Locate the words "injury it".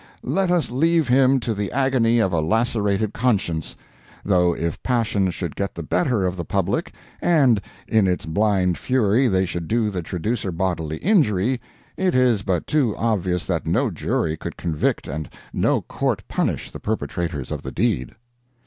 10.97-12.15